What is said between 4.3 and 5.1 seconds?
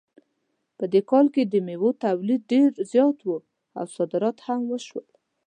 هم وشول